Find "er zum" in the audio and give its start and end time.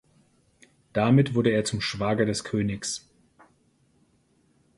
1.51-1.79